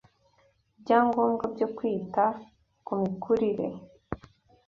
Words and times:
ibyangombwa 0.77 1.43
byo 1.53 1.67
kwita 1.75 2.23
ku 2.85 2.91
mikurire 3.01 3.67